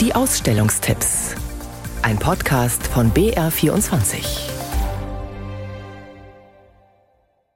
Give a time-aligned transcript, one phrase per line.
[0.00, 1.34] Die Ausstellungstipps.
[2.02, 4.48] Ein Podcast von BR24.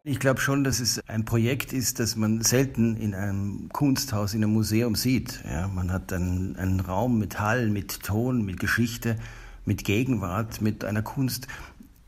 [0.02, 4.42] Ich glaube schon, dass es ein Projekt ist, das man selten in einem Kunsthaus, in
[4.42, 5.40] einem Museum sieht.
[5.48, 9.20] Ja, man hat einen, einen Raum mit Hall, mit Ton, mit Geschichte,
[9.64, 11.46] mit Gegenwart, mit einer Kunst,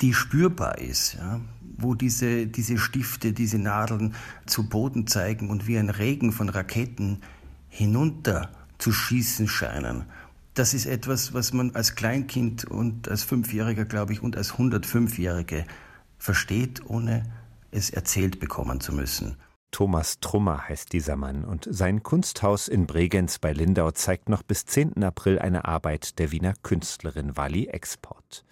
[0.01, 1.41] die spürbar ist, ja,
[1.79, 4.17] wo diese, diese Stifte, diese Nadeln
[4.47, 7.21] zu Boden zeigen und wie ein Regen von Raketen
[7.69, 10.07] hinunter zu schießen scheinen.
[10.55, 15.67] Das ist etwas, was man als Kleinkind und als Fünfjähriger, glaube ich, und als 105-Jährige
[16.17, 17.25] versteht, ohne
[17.73, 19.37] es erzählt bekommen zu müssen.
[19.73, 24.65] Thomas Trummer heißt dieser Mann und sein Kunsthaus in Bregenz bei Lindau zeigt noch bis
[24.65, 25.03] 10.
[25.03, 28.45] April eine Arbeit der Wiener Künstlerin Wally Export.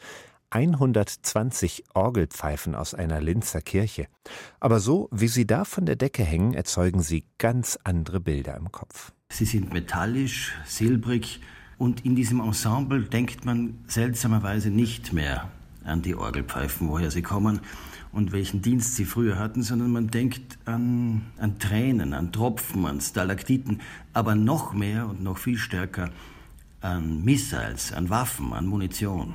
[0.51, 4.09] 120 Orgelpfeifen aus einer Linzer Kirche.
[4.59, 8.73] Aber so, wie sie da von der Decke hängen, erzeugen sie ganz andere Bilder im
[8.73, 9.13] Kopf.
[9.31, 11.41] Sie sind metallisch, silbrig
[11.83, 15.51] und in diesem Ensemble denkt man seltsamerweise nicht mehr
[15.83, 17.59] an die Orgelpfeifen, woher sie kommen
[18.13, 23.01] und welchen Dienst sie früher hatten, sondern man denkt an, an Tränen, an Tropfen, an
[23.01, 23.81] Stalaktiten,
[24.13, 26.11] aber noch mehr und noch viel stärker
[26.83, 29.35] an Missiles, an Waffen, an Munition.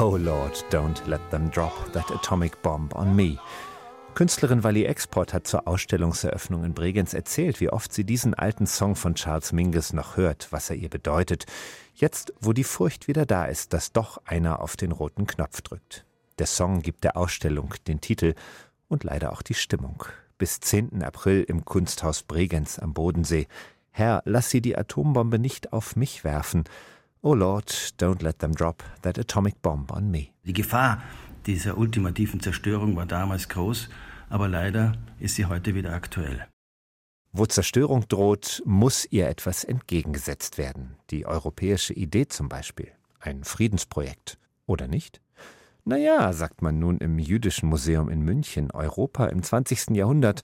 [0.00, 3.36] Oh Lord, don't let them drop that atomic bomb on me.
[4.14, 8.94] Künstlerin Wally Export hat zur Ausstellungseröffnung in Bregenz erzählt, wie oft sie diesen alten Song
[8.94, 11.46] von Charles Mingus noch hört, was er ihr bedeutet.
[11.96, 16.04] Jetzt, wo die Furcht wieder da ist, dass doch einer auf den roten Knopf drückt.
[16.38, 18.34] Der Song gibt der Ausstellung den Titel
[18.86, 20.04] und leider auch die Stimmung.
[20.38, 21.02] Bis 10.
[21.02, 23.48] April im Kunsthaus Bregenz am Bodensee.
[23.90, 26.62] Herr, lass sie die Atombombe nicht auf mich werfen.
[27.20, 30.28] Oh Lord, don't let them drop that atomic bomb on me.
[30.44, 31.02] Die Gefahr
[31.46, 33.88] dieser ultimativen Zerstörung war damals groß,
[34.28, 36.46] aber leider ist sie heute wieder aktuell.
[37.32, 40.96] Wo Zerstörung droht, muss ihr etwas entgegengesetzt werden.
[41.10, 42.92] Die europäische Idee zum Beispiel.
[43.20, 44.38] Ein Friedensprojekt.
[44.66, 45.20] Oder nicht?
[45.84, 49.96] Naja, sagt man nun im Jüdischen Museum in München, Europa im 20.
[49.96, 50.42] Jahrhundert,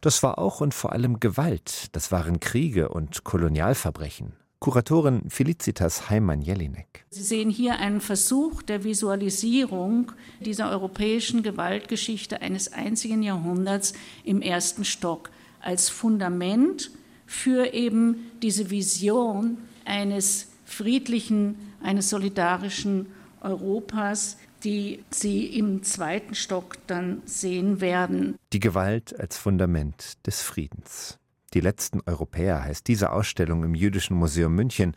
[0.00, 4.34] das war auch und vor allem Gewalt, das waren Kriege und Kolonialverbrechen.
[4.62, 7.04] Kuratorin Felicitas Heimann-Jelinek.
[7.10, 13.92] Sie sehen hier einen Versuch der Visualisierung dieser europäischen Gewaltgeschichte eines einzigen Jahrhunderts
[14.22, 15.30] im ersten Stock
[15.60, 16.92] als Fundament
[17.26, 23.06] für eben diese Vision eines friedlichen, eines solidarischen
[23.40, 28.36] Europas, die Sie im zweiten Stock dann sehen werden.
[28.52, 31.18] Die Gewalt als Fundament des Friedens.
[31.54, 34.94] Die letzten Europäer heißt diese Ausstellung im Jüdischen Museum München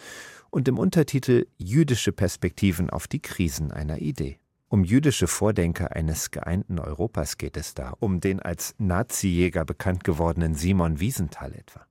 [0.50, 4.40] und im Untertitel Jüdische Perspektiven auf die Krisen einer Idee.
[4.70, 10.56] Um jüdische Vordenker eines geeinten Europas geht es da, um den als Nazijäger bekannt gewordenen
[10.56, 11.86] Simon Wiesenthal etwa.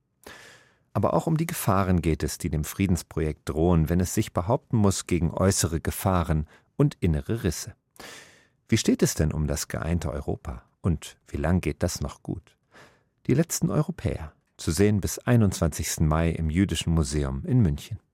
[0.93, 4.77] Aber auch um die Gefahren geht es, die dem Friedensprojekt drohen, wenn es sich behaupten
[4.77, 7.75] muss gegen äußere Gefahren und innere Risse.
[8.67, 10.63] Wie steht es denn um das geeinte Europa?
[10.81, 12.57] Und wie lang geht das noch gut?
[13.27, 16.01] Die letzten Europäer zu sehen bis 21.
[16.01, 17.99] Mai im Jüdischen Museum in München.